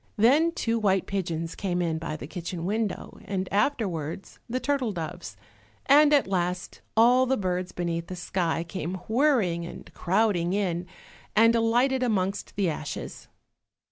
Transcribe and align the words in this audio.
Then 0.17 0.51
two 0.53 0.79
white 0.79 1.05
pigeons 1.05 1.53
came 1.53 1.79
in 1.79 1.99
by 1.99 2.15
the 2.17 2.25
kitchen 2.25 2.65
window, 2.65 3.19
and 3.25 3.47
afterwards 3.53 4.39
the 4.49 4.59
turtle 4.59 4.91
doves, 4.91 5.37
and 5.85 6.11
at 6.11 6.25
last 6.25 6.81
all 6.97 7.27
the 7.27 7.37
birds 7.37 7.71
beneath 7.71 8.07
the 8.07 8.15
sky, 8.15 8.63
came 8.63 8.95
whirring 9.07 9.63
and 9.63 9.93
crowding 9.93 10.53
in, 10.53 10.87
and 11.35 11.53
alighted 11.53 12.01
amongst 12.01 12.55
the 12.55 12.67
ashes. 12.67 13.27